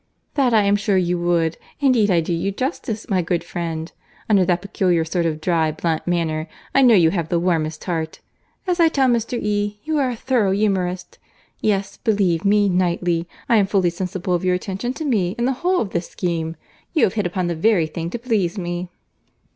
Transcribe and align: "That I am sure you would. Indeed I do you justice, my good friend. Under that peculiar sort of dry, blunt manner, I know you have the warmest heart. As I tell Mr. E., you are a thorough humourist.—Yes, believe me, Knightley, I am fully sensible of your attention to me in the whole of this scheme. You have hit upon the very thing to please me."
"That 0.33 0.51
I 0.51 0.63
am 0.63 0.75
sure 0.77 0.97
you 0.97 1.19
would. 1.19 1.57
Indeed 1.79 2.09
I 2.09 2.21
do 2.21 2.33
you 2.33 2.51
justice, 2.51 3.07
my 3.07 3.21
good 3.21 3.43
friend. 3.43 3.91
Under 4.27 4.43
that 4.45 4.63
peculiar 4.63 5.05
sort 5.05 5.27
of 5.27 5.39
dry, 5.39 5.71
blunt 5.71 6.07
manner, 6.07 6.47
I 6.73 6.81
know 6.81 6.95
you 6.95 7.11
have 7.11 7.29
the 7.29 7.37
warmest 7.39 7.83
heart. 7.83 8.19
As 8.65 8.79
I 8.79 8.87
tell 8.87 9.07
Mr. 9.07 9.37
E., 9.39 9.79
you 9.83 9.99
are 9.99 10.09
a 10.09 10.15
thorough 10.15 10.49
humourist.—Yes, 10.53 11.97
believe 11.97 12.43
me, 12.43 12.67
Knightley, 12.67 13.27
I 13.47 13.57
am 13.57 13.67
fully 13.67 13.91
sensible 13.91 14.33
of 14.33 14.43
your 14.43 14.55
attention 14.55 14.91
to 14.93 15.05
me 15.05 15.35
in 15.37 15.45
the 15.45 15.53
whole 15.61 15.81
of 15.81 15.91
this 15.91 16.09
scheme. 16.09 16.55
You 16.93 17.03
have 17.03 17.13
hit 17.13 17.27
upon 17.27 17.45
the 17.45 17.53
very 17.53 17.85
thing 17.85 18.09
to 18.09 18.17
please 18.17 18.57
me." 18.57 18.89